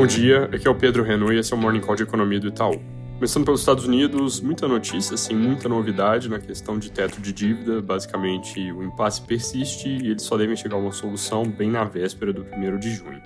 Bom 0.00 0.06
dia, 0.06 0.44
aqui 0.44 0.66
é 0.66 0.70
o 0.70 0.74
Pedro 0.74 1.02
Renault 1.02 1.34
e 1.34 1.38
esse 1.40 1.52
é 1.52 1.56
o 1.56 1.60
Morning 1.60 1.82
Call 1.82 1.94
de 1.94 2.04
Economia 2.04 2.40
do 2.40 2.48
Itaú. 2.48 2.80
Começando 3.16 3.44
pelos 3.44 3.60
Estados 3.60 3.84
Unidos, 3.84 4.40
muita 4.40 4.66
notícia, 4.66 5.14
sem 5.14 5.36
muita 5.36 5.68
novidade 5.68 6.26
na 6.26 6.38
questão 6.38 6.78
de 6.78 6.90
teto 6.90 7.20
de 7.20 7.34
dívida. 7.34 7.82
Basicamente, 7.82 8.72
o 8.72 8.82
impasse 8.82 9.20
persiste 9.20 9.90
e 9.90 10.08
eles 10.08 10.22
só 10.22 10.38
devem 10.38 10.56
chegar 10.56 10.76
a 10.76 10.78
uma 10.78 10.90
solução 10.90 11.42
bem 11.44 11.70
na 11.70 11.84
véspera 11.84 12.32
do 12.32 12.40
1 12.44 12.78
de 12.78 12.94
junho. 12.94 13.22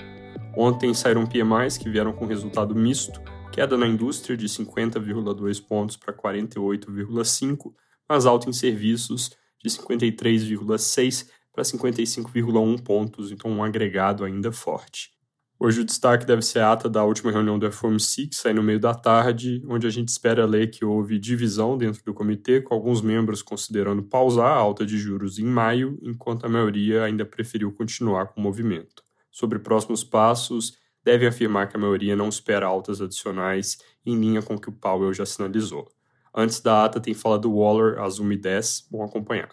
Ontem 0.56 0.92
saíram 0.92 1.24
PMIs 1.24 1.78
que 1.78 1.88
vieram 1.88 2.12
com 2.12 2.26
resultado 2.26 2.74
misto, 2.74 3.22
queda 3.52 3.78
na 3.78 3.86
indústria 3.86 4.36
de 4.36 4.48
50,2 4.48 5.64
pontos 5.64 5.96
para 5.96 6.12
48,5, 6.12 7.72
mas 8.08 8.26
alta 8.26 8.50
em 8.50 8.52
serviços 8.52 9.30
de 9.62 9.70
53,6 9.70 11.28
para 11.52 11.62
55,1 11.62 12.82
pontos, 12.82 13.30
então 13.30 13.48
um 13.48 13.62
agregado 13.62 14.24
ainda 14.24 14.50
forte. 14.50 15.13
Hoje 15.58 15.80
o 15.80 15.84
destaque 15.84 16.26
deve 16.26 16.42
ser 16.42 16.58
a 16.58 16.72
ata 16.72 16.90
da 16.90 17.04
última 17.04 17.30
reunião 17.30 17.58
do 17.58 17.70
FOMC, 17.70 18.26
que 18.26 18.34
sai 18.34 18.52
no 18.52 18.62
meio 18.62 18.80
da 18.80 18.92
tarde, 18.92 19.62
onde 19.68 19.86
a 19.86 19.90
gente 19.90 20.08
espera 20.08 20.44
ler 20.44 20.68
que 20.68 20.84
houve 20.84 21.18
divisão 21.18 21.78
dentro 21.78 22.04
do 22.04 22.12
comitê, 22.12 22.60
com 22.60 22.74
alguns 22.74 23.00
membros 23.00 23.40
considerando 23.40 24.02
pausar 24.02 24.48
a 24.48 24.56
alta 24.56 24.84
de 24.84 24.98
juros 24.98 25.38
em 25.38 25.46
maio, 25.46 25.96
enquanto 26.02 26.44
a 26.44 26.48
maioria 26.48 27.04
ainda 27.04 27.24
preferiu 27.24 27.72
continuar 27.72 28.26
com 28.26 28.40
o 28.40 28.42
movimento. 28.42 29.04
Sobre 29.30 29.60
próximos 29.60 30.02
passos, 30.02 30.76
devem 31.04 31.28
afirmar 31.28 31.68
que 31.68 31.76
a 31.76 31.80
maioria 31.80 32.16
não 32.16 32.28
espera 32.28 32.66
altas 32.66 33.00
adicionais 33.00 33.78
em 34.04 34.18
linha 34.18 34.42
com 34.42 34.56
o 34.56 34.60
que 34.60 34.68
o 34.68 34.72
Powell 34.72 35.14
já 35.14 35.24
sinalizou. 35.24 35.88
Antes 36.34 36.60
da 36.60 36.84
ata 36.84 37.00
tem 37.00 37.14
fala 37.14 37.38
do 37.38 37.52
Waller 37.52 38.00
às 38.00 38.18
1h10, 38.18 38.86
bom 38.90 39.04
acompanhar. 39.04 39.50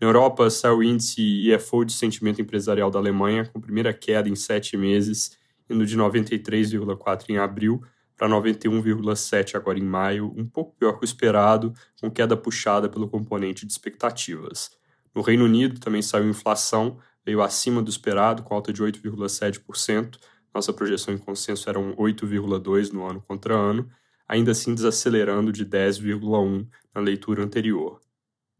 Na 0.00 0.06
Europa, 0.06 0.48
saiu 0.48 0.78
o 0.78 0.82
índice 0.82 1.50
IFO 1.52 1.84
de 1.84 1.92
sentimento 1.92 2.40
empresarial 2.40 2.90
da 2.90 2.98
Alemanha, 2.98 3.44
com 3.44 3.60
primeira 3.60 3.92
queda 3.92 4.28
em 4.28 4.36
sete 4.36 4.76
meses, 4.76 5.36
indo 5.68 5.84
de 5.84 5.96
93,4 5.96 7.24
em 7.30 7.38
abril 7.38 7.82
para 8.18 8.28
91,7 8.28 9.54
agora 9.54 9.78
em 9.78 9.84
maio, 9.84 10.34
um 10.36 10.44
pouco 10.44 10.74
pior 10.76 10.94
que 10.94 11.04
o 11.04 11.06
esperado, 11.06 11.72
com 12.00 12.10
queda 12.10 12.36
puxada 12.36 12.88
pelo 12.88 13.08
componente 13.08 13.64
de 13.64 13.72
expectativas. 13.72 14.70
No 15.14 15.22
Reino 15.22 15.44
Unido 15.44 15.78
também 15.78 16.02
saiu 16.02 16.28
inflação, 16.28 16.98
veio 17.24 17.40
acima 17.40 17.80
do 17.80 17.88
esperado, 17.88 18.42
com 18.42 18.54
alta 18.54 18.72
de 18.72 18.82
8,7%. 18.82 20.18
Nossa 20.52 20.72
projeção 20.72 21.14
em 21.14 21.18
consenso 21.18 21.68
era 21.68 21.78
um 21.78 21.94
8,2% 21.94 22.92
no 22.92 23.04
ano 23.04 23.22
contra 23.26 23.54
ano, 23.54 23.88
ainda 24.26 24.50
assim 24.50 24.74
desacelerando 24.74 25.52
de 25.52 25.64
10,1% 25.64 26.66
na 26.92 27.00
leitura 27.00 27.44
anterior. 27.44 28.00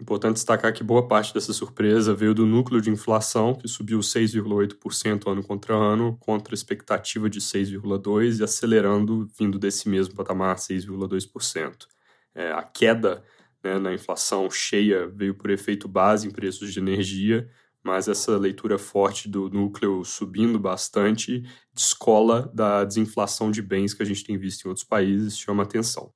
Importante 0.01 0.35
destacar 0.35 0.73
que 0.73 0.85
boa 0.85 1.09
parte 1.09 1.35
dessa 1.35 1.53
surpresa 1.53 2.15
veio 2.15 2.33
do 2.33 2.47
núcleo 2.47 2.81
de 2.81 2.89
inflação, 2.89 3.53
que 3.55 3.67
subiu 3.67 3.99
6,8% 3.99 5.27
ano 5.27 5.43
contra 5.43 5.75
ano, 5.75 6.17
contra 6.21 6.55
a 6.55 6.57
expectativa 6.57 7.29
de 7.29 7.41
6,2% 7.41 8.39
e 8.39 8.45
acelerando, 8.45 9.29
vindo 9.37 9.59
desse 9.59 9.89
mesmo 9.89 10.15
patamar, 10.15 10.57
6,2%. 10.57 11.89
É, 12.33 12.53
a 12.53 12.63
queda 12.63 13.25
né, 13.63 13.77
na 13.81 13.93
inflação 13.93 14.49
cheia 14.49 15.09
veio 15.09 15.35
por 15.35 15.51
efeito 15.51 15.89
base 15.89 16.29
em 16.29 16.31
preços 16.31 16.73
de 16.73 16.79
energia, 16.79 17.51
mas 17.83 18.07
essa 18.07 18.37
leitura 18.37 18.79
forte 18.79 19.29
do 19.29 19.51
núcleo 19.51 20.05
subindo 20.05 20.61
bastante 20.61 21.43
descola 21.75 22.49
da 22.55 22.85
desinflação 22.85 23.51
de 23.51 23.63
bens 23.63 23.95
que 23.95 24.03
a 24.03 24.07
gente 24.07 24.23
tem 24.23 24.39
visto 24.39 24.65
em 24.65 24.69
outros 24.69 24.87
países, 24.87 25.37
chama 25.37 25.65
atenção. 25.65 26.13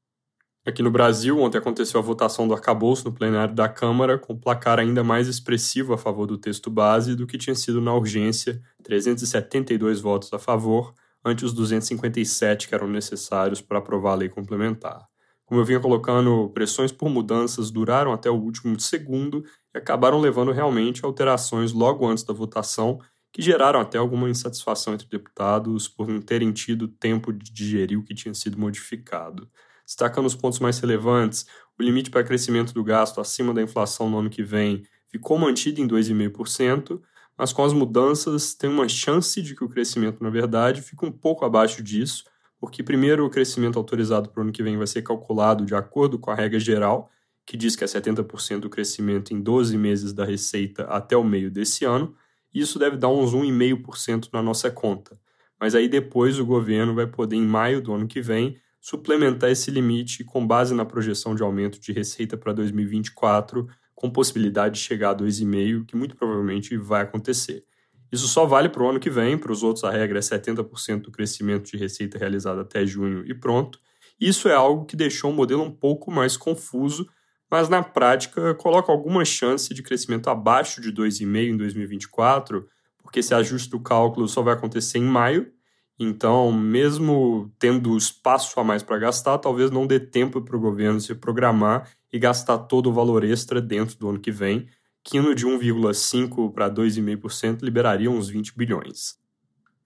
Aqui 0.65 0.81
no 0.81 0.93
Brasil, 0.93 1.41
ontem 1.41 1.59
aconteceu 1.59 1.99
a 1.99 2.03
votação 2.03 2.47
do 2.47 2.55
arcabouço 2.55 3.05
no 3.05 3.13
plenário 3.13 3.53
da 3.53 3.69
Câmara, 3.69 4.17
com 4.17 4.39
placar 4.39 4.79
ainda 4.79 5.03
mais 5.03 5.27
expressivo 5.27 5.93
a 5.93 5.99
favor 5.99 6.25
do 6.25 6.39
texto 6.39 6.71
base 6.71 7.17
do 7.17 7.27
que 7.27 7.37
tinha 7.37 7.57
sido 7.57 7.81
na 7.81 7.93
urgência, 7.93 8.63
372 8.85 10.01
votos 10.01 10.33
a 10.33 10.39
favor, 10.39 10.95
ante 11.25 11.45
os 11.45 11.53
257 11.53 12.69
que 12.69 12.77
eram 12.77 12.87
necessários 12.87 13.61
para 13.61 13.79
aprovar 13.79 14.13
a 14.13 14.15
lei 14.15 14.29
complementar. 14.29 15.05
Como 15.45 15.61
eu 15.61 15.65
vinha 15.65 15.81
colocando, 15.81 16.49
pressões 16.51 16.93
por 16.93 17.09
mudanças 17.09 17.73
duraram 17.73 18.13
até 18.13 18.31
o 18.31 18.41
último 18.41 18.79
segundo 18.79 19.45
e 19.75 19.79
acabaram 19.79 20.21
levando 20.21 20.53
realmente 20.53 21.05
a 21.05 21.09
alterações 21.09 21.73
logo 21.73 22.07
antes 22.07 22.23
da 22.23 22.33
votação, 22.33 23.01
que 23.33 23.43
geraram 23.43 23.81
até 23.81 23.99
alguma 23.99 24.31
insatisfação 24.31 24.95
entre 24.95 25.09
deputados 25.09 25.89
por 25.89 26.07
não 26.07 26.23
terem 26.23 26.53
tido 26.53 26.87
tempo 26.87 27.33
de 27.33 27.53
digerir 27.53 27.99
o 27.99 28.05
que 28.05 28.15
tinha 28.15 28.33
sido 28.33 28.57
modificado. 28.57 29.51
Destacando 29.93 30.25
os 30.25 30.35
pontos 30.35 30.59
mais 30.59 30.79
relevantes, 30.79 31.45
o 31.79 31.83
limite 31.83 32.11
para 32.11 32.25
crescimento 32.25 32.73
do 32.73 32.83
gasto 32.83 33.21
acima 33.21 33.53
da 33.53 33.61
inflação 33.61 34.09
no 34.09 34.21
ano 34.21 34.31
que 34.31 34.43
vem 34.43 34.85
ficou 35.07 35.39
mantido 35.39 35.83
em 35.83 35.87
2,5%, 35.87 36.99
mas 37.37 37.53
com 37.53 37.63
as 37.63 37.75
mudanças 37.75 38.55
tem 38.55 38.71
uma 38.71 38.89
chance 38.89 39.43
de 39.43 39.55
que 39.55 39.63
o 39.63 39.69
crescimento, 39.69 40.25
na 40.25 40.31
verdade, 40.31 40.81
fique 40.81 41.05
um 41.05 41.13
pouco 41.13 41.45
abaixo 41.45 41.83
disso, 41.83 42.25
porque 42.59 42.83
primeiro 42.83 43.27
o 43.27 43.29
crescimento 43.29 43.79
autorizado 43.79 44.31
para 44.31 44.41
o 44.41 44.45
ano 44.45 44.53
que 44.53 44.63
vem 44.63 44.79
vai 44.79 44.87
ser 44.87 45.03
calculado 45.03 45.63
de 45.67 45.75
acordo 45.75 46.19
com 46.19 46.31
a 46.31 46.35
regra 46.35 46.59
geral, 46.59 47.11
que 47.45 47.55
diz 47.55 47.77
que 47.77 47.85
é 47.85 47.87
70% 47.87 48.61
do 48.61 48.71
crescimento 48.71 49.35
em 49.35 49.43
12 49.43 49.77
meses 49.77 50.15
da 50.15 50.25
receita 50.25 50.85
até 50.85 51.19
o 51.19 51.25
meio 51.25 51.51
desse 51.51 51.85
ano, 51.85 52.17
e 52.55 52.61
isso 52.63 52.79
deve 52.79 52.97
dar 52.97 53.09
uns 53.09 53.35
1,5% 53.35 54.31
na 54.33 54.43
nossa 54.43 54.71
conta. 54.71 55.21
Mas 55.61 55.75
aí 55.75 55.87
depois 55.87 56.39
o 56.39 56.47
governo 56.47 56.95
vai 56.95 57.07
poder, 57.07 57.37
em 57.37 57.47
maio 57.47 57.83
do 57.83 57.93
ano 57.93 58.09
que 58.09 58.23
vem, 58.23 58.59
suplementar 58.83 59.49
esse 59.49 59.71
limite 59.71 60.25
com 60.25 60.45
base 60.45 60.75
na 60.75 60.85
projeção 60.85 61.37
de 61.37 61.43
aumento 61.43 61.79
de 61.79 61.93
receita 61.93 62.37
para 62.37 62.53
2024, 62.53 63.69
com 63.95 64.11
possibilidade 64.11 64.75
de 64.75 64.81
chegar 64.81 65.11
a 65.11 65.15
2,5%, 65.15 65.87
que 65.87 65.97
muito 65.97 66.17
provavelmente 66.17 66.77
vai 66.77 67.03
acontecer. 67.03 67.65
Isso 68.11 68.27
só 68.27 68.45
vale 68.45 68.69
para 68.69 68.83
o 68.83 68.89
ano 68.91 68.99
que 68.99 69.09
vem, 69.09 69.39
para 69.39 69.53
os 69.53 69.63
outros 69.63 69.85
a 69.85 69.91
regra 69.91 70.19
é 70.19 70.21
70% 70.21 71.03
do 71.03 71.13
crescimento 71.13 71.71
de 71.71 71.77
receita 71.77 72.19
realizado 72.19 72.61
até 72.61 72.85
junho 72.85 73.25
e 73.25 73.33
pronto. 73.33 73.79
Isso 74.21 74.49
é 74.49 74.55
algo 74.55 74.85
que 74.85 74.97
deixou 74.97 75.31
o 75.31 75.35
modelo 75.35 75.63
um 75.63 75.71
pouco 75.71 76.11
mais 76.11 76.37
confuso, 76.37 77.09
mas 77.49 77.69
na 77.69 77.85
prática 77.85 78.53
coloca 78.57 78.91
alguma 78.91 79.25
chance 79.25 79.73
de 79.73 79.83
crescimento 79.83 80.29
abaixo 80.29 80.81
de 80.81 80.93
2,5% 80.93 81.49
em 81.49 81.57
2024, 81.57 82.67
porque 83.01 83.21
esse 83.21 83.33
ajuste 83.33 83.71
do 83.71 83.79
cálculo 83.79 84.27
só 84.27 84.43
vai 84.43 84.55
acontecer 84.55 84.99
em 84.99 85.05
maio, 85.05 85.53
então, 86.03 86.51
mesmo 86.53 87.53
tendo 87.59 87.97
espaço 87.97 88.59
a 88.59 88.65
mais 88.65 88.83
para 88.83 88.99
gastar, 88.99 89.39
talvez 89.39 89.71
não 89.71 89.87
dê 89.87 90.01
tempo 90.01 90.41
para 90.41 90.57
o 90.57 90.61
governo 90.61 91.01
se 91.01 91.15
programar 91.15 91.89
e 92.13 92.19
gastar 92.19 92.59
todo 92.59 92.91
o 92.91 92.93
valor 92.93 93.25
extra 93.25 93.61
dentro 93.61 93.97
do 93.99 94.09
ano 94.09 94.21
que 94.21 94.31
vem, 94.31 94.67
que 95.05 95.19
indo 95.19 95.35
de 95.35 95.47
1,5% 95.47 96.53
para 96.53 96.71
2,5% 96.71 97.63
liberaria 97.63 98.11
uns 98.11 98.29
20 98.29 98.57
bilhões. 98.57 99.21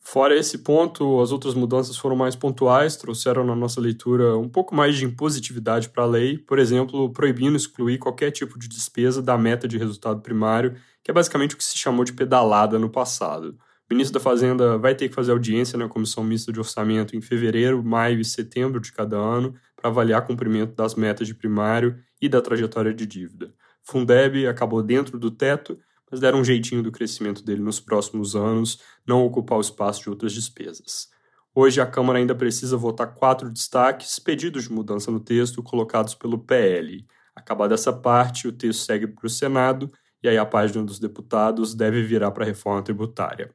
Fora 0.08 0.38
esse 0.38 0.58
ponto, 0.58 1.20
as 1.20 1.32
outras 1.32 1.54
mudanças 1.54 1.96
foram 1.96 2.14
mais 2.14 2.36
pontuais, 2.36 2.94
trouxeram 2.94 3.44
na 3.44 3.56
nossa 3.56 3.80
leitura 3.80 4.38
um 4.38 4.48
pouco 4.48 4.72
mais 4.72 4.96
de 4.96 5.04
impositividade 5.04 5.88
para 5.88 6.04
a 6.04 6.06
lei, 6.06 6.38
por 6.38 6.60
exemplo, 6.60 7.12
proibindo 7.12 7.56
excluir 7.56 7.98
qualquer 7.98 8.30
tipo 8.30 8.56
de 8.56 8.68
despesa 8.68 9.20
da 9.20 9.36
meta 9.36 9.66
de 9.66 9.76
resultado 9.76 10.20
primário, 10.20 10.76
que 11.02 11.10
é 11.10 11.14
basicamente 11.14 11.56
o 11.56 11.58
que 11.58 11.64
se 11.64 11.76
chamou 11.76 12.04
de 12.04 12.12
pedalada 12.12 12.78
no 12.78 12.88
passado. 12.88 13.58
O 13.88 13.94
ministro 13.94 14.14
da 14.14 14.20
Fazenda 14.20 14.76
vai 14.76 14.96
ter 14.96 15.08
que 15.08 15.14
fazer 15.14 15.30
audiência 15.30 15.78
na 15.78 15.88
Comissão 15.88 16.24
Mista 16.24 16.52
de 16.52 16.58
Orçamento 16.58 17.14
em 17.14 17.20
fevereiro, 17.20 17.84
maio 17.84 18.18
e 18.18 18.24
setembro 18.24 18.80
de 18.80 18.92
cada 18.92 19.16
ano 19.16 19.54
para 19.76 19.88
avaliar 19.88 20.22
o 20.22 20.26
cumprimento 20.26 20.74
das 20.74 20.96
metas 20.96 21.28
de 21.28 21.34
primário 21.34 21.96
e 22.20 22.28
da 22.28 22.42
trajetória 22.42 22.92
de 22.92 23.06
dívida. 23.06 23.54
Fundeb 23.84 24.44
acabou 24.48 24.82
dentro 24.82 25.20
do 25.20 25.30
teto, 25.30 25.78
mas 26.10 26.18
deram 26.18 26.40
um 26.40 26.44
jeitinho 26.44 26.82
do 26.82 26.90
crescimento 26.90 27.44
dele 27.44 27.62
nos 27.62 27.78
próximos 27.78 28.34
anos, 28.34 28.80
não 29.06 29.24
ocupar 29.24 29.56
o 29.56 29.60
espaço 29.60 30.02
de 30.02 30.10
outras 30.10 30.32
despesas. 30.32 31.08
Hoje 31.54 31.80
a 31.80 31.86
Câmara 31.86 32.18
ainda 32.18 32.34
precisa 32.34 32.76
votar 32.76 33.14
quatro 33.14 33.48
destaques, 33.48 34.18
pedidos 34.18 34.64
de 34.64 34.72
mudança 34.72 35.12
no 35.12 35.20
texto 35.20 35.62
colocados 35.62 36.12
pelo 36.12 36.40
PL. 36.40 37.06
Acabada 37.36 37.74
essa 37.74 37.92
parte, 37.92 38.48
o 38.48 38.52
texto 38.52 38.80
segue 38.80 39.06
para 39.06 39.26
o 39.28 39.30
Senado 39.30 39.88
e 40.20 40.28
aí 40.28 40.36
a 40.36 40.44
página 40.44 40.84
dos 40.84 40.98
deputados 40.98 41.72
deve 41.72 42.02
virar 42.02 42.32
para 42.32 42.42
a 42.42 42.46
reforma 42.46 42.82
tributária. 42.82 43.54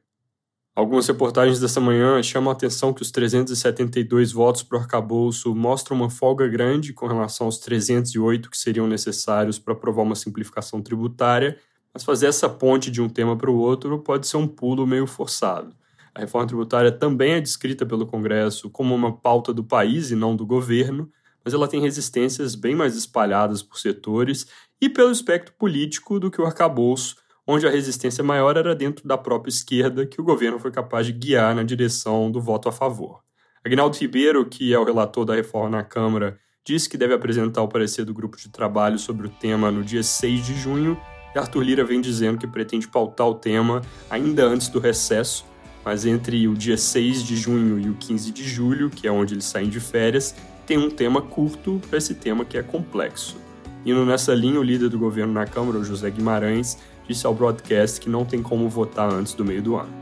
Algumas 0.74 1.06
reportagens 1.06 1.60
dessa 1.60 1.80
manhã 1.80 2.22
chamam 2.22 2.50
a 2.50 2.54
atenção 2.54 2.94
que 2.94 3.02
os 3.02 3.10
372 3.10 4.32
votos 4.32 4.62
para 4.62 4.78
o 4.78 4.80
arcabouço 4.80 5.54
mostram 5.54 5.94
uma 5.98 6.08
folga 6.08 6.48
grande 6.48 6.94
com 6.94 7.06
relação 7.06 7.46
aos 7.46 7.58
308 7.58 8.48
que 8.48 8.56
seriam 8.56 8.86
necessários 8.86 9.58
para 9.58 9.74
aprovar 9.74 10.00
uma 10.00 10.14
simplificação 10.14 10.80
tributária, 10.80 11.58
mas 11.92 12.02
fazer 12.02 12.26
essa 12.26 12.48
ponte 12.48 12.90
de 12.90 13.02
um 13.02 13.08
tema 13.08 13.36
para 13.36 13.50
o 13.50 13.58
outro 13.58 13.98
pode 13.98 14.26
ser 14.26 14.38
um 14.38 14.48
pulo 14.48 14.86
meio 14.86 15.06
forçado. 15.06 15.76
A 16.14 16.20
reforma 16.20 16.46
tributária 16.46 16.90
também 16.90 17.34
é 17.34 17.40
descrita 17.40 17.84
pelo 17.84 18.06
Congresso 18.06 18.70
como 18.70 18.94
uma 18.94 19.12
pauta 19.12 19.52
do 19.52 19.62
país 19.62 20.10
e 20.10 20.16
não 20.16 20.34
do 20.34 20.46
governo, 20.46 21.10
mas 21.44 21.52
ela 21.52 21.68
tem 21.68 21.82
resistências 21.82 22.54
bem 22.54 22.74
mais 22.74 22.96
espalhadas 22.96 23.62
por 23.62 23.78
setores 23.78 24.46
e 24.80 24.88
pelo 24.88 25.12
espectro 25.12 25.52
político 25.52 26.18
do 26.18 26.30
que 26.30 26.40
o 26.40 26.46
arcabouço, 26.46 27.16
onde 27.46 27.66
a 27.66 27.70
resistência 27.70 28.22
maior 28.22 28.56
era 28.56 28.74
dentro 28.74 29.06
da 29.06 29.18
própria 29.18 29.50
esquerda, 29.50 30.06
que 30.06 30.20
o 30.20 30.24
governo 30.24 30.58
foi 30.58 30.70
capaz 30.70 31.06
de 31.06 31.12
guiar 31.12 31.54
na 31.54 31.62
direção 31.62 32.30
do 32.30 32.40
voto 32.40 32.68
a 32.68 32.72
favor. 32.72 33.20
Agnaldo 33.64 33.96
Ribeiro, 33.96 34.44
que 34.46 34.72
é 34.72 34.78
o 34.78 34.84
relator 34.84 35.24
da 35.24 35.34
reforma 35.34 35.68
na 35.70 35.84
Câmara, 35.84 36.38
disse 36.64 36.88
que 36.88 36.96
deve 36.96 37.14
apresentar 37.14 37.62
o 37.62 37.68
parecer 37.68 38.04
do 38.04 38.14
grupo 38.14 38.36
de 38.36 38.48
trabalho 38.48 38.98
sobre 38.98 39.26
o 39.26 39.30
tema 39.30 39.70
no 39.70 39.82
dia 39.82 40.02
6 40.02 40.46
de 40.46 40.54
junho, 40.54 40.98
e 41.34 41.38
Arthur 41.38 41.62
Lira 41.62 41.84
vem 41.84 42.00
dizendo 42.00 42.38
que 42.38 42.46
pretende 42.46 42.86
pautar 42.86 43.26
o 43.26 43.34
tema 43.34 43.80
ainda 44.10 44.44
antes 44.44 44.68
do 44.68 44.78
recesso, 44.78 45.44
mas 45.84 46.04
entre 46.04 46.46
o 46.46 46.54
dia 46.54 46.76
6 46.76 47.24
de 47.24 47.36
junho 47.36 47.78
e 47.78 47.88
o 47.88 47.94
15 47.94 48.30
de 48.30 48.44
julho, 48.44 48.90
que 48.90 49.06
é 49.06 49.12
onde 49.12 49.34
eles 49.34 49.44
saem 49.44 49.68
de 49.68 49.80
férias, 49.80 50.34
tem 50.66 50.78
um 50.78 50.90
tema 50.90 51.20
curto 51.20 51.80
para 51.88 51.98
esse 51.98 52.14
tema 52.14 52.44
que 52.44 52.56
é 52.56 52.62
complexo. 52.62 53.36
Indo 53.84 54.04
nessa 54.04 54.32
linha, 54.32 54.60
o 54.60 54.62
líder 54.62 54.88
do 54.88 54.98
governo 54.98 55.32
na 55.32 55.44
Câmara, 55.44 55.82
José 55.82 56.08
Guimarães, 56.08 56.78
disse 57.08 57.26
ao 57.26 57.34
broadcast 57.34 58.00
que 58.00 58.08
não 58.08 58.24
tem 58.24 58.42
como 58.42 58.68
votar 58.68 59.12
antes 59.12 59.34
do 59.34 59.44
meio 59.44 59.62
do 59.62 59.76
ano. 59.76 59.92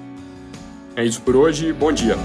É 0.96 1.04
isso 1.04 1.20
por 1.22 1.36
hoje, 1.36 1.72
bom 1.72 1.92
dia! 1.92 2.16